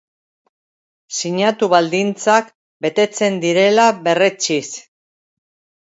[1.19, 2.51] Sinatu, baldintzak
[2.87, 4.67] betetzen direla berretsiz.